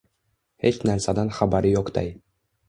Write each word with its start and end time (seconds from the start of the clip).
Hech 0.65 0.79
narsadan 0.91 1.29
xabari 1.41 1.75
yo‘qday 1.75 2.11